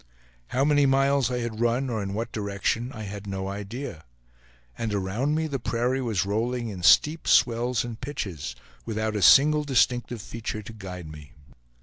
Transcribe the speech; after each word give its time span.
How 0.47 0.65
many 0.65 0.87
miles 0.87 1.29
I 1.29 1.41
had 1.41 1.59
run 1.59 1.87
or 1.87 2.01
in 2.01 2.15
what 2.15 2.31
direction, 2.31 2.91
I 2.91 3.03
had 3.03 3.27
no 3.27 3.47
idea; 3.47 4.03
and 4.75 4.91
around 4.95 5.35
me 5.35 5.45
the 5.45 5.59
prairie 5.59 6.01
was 6.01 6.25
rolling 6.25 6.69
in 6.69 6.81
steep 6.81 7.27
swells 7.27 7.85
and 7.85 8.01
pitches, 8.01 8.55
without 8.83 9.15
a 9.15 9.21
single 9.21 9.63
distinctive 9.63 10.19
feature 10.23 10.63
to 10.63 10.73
guide 10.73 11.05
me. 11.07 11.33